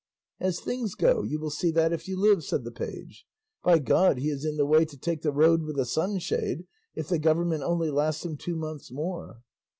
"As 0.39 0.59
things 0.59 0.95
go 0.95 1.21
you 1.21 1.39
will 1.39 1.51
see 1.51 1.69
that 1.73 1.93
if 1.93 2.07
you 2.07 2.19
live," 2.19 2.43
said 2.43 2.63
the 2.63 2.71
page; 2.71 3.23
"by 3.63 3.77
God 3.77 4.17
he 4.17 4.31
is 4.31 4.43
in 4.43 4.57
the 4.57 4.65
way 4.65 4.83
to 4.83 4.97
take 4.97 5.21
the 5.21 5.31
road 5.31 5.61
with 5.61 5.77
a 5.77 5.85
sunshade 5.85 6.65
if 6.95 7.07
the 7.07 7.19
government 7.19 7.61
only 7.61 7.91
lasts 7.91 8.25
him 8.25 8.35
two 8.35 8.55
months 8.55 8.91
more." 8.91 9.43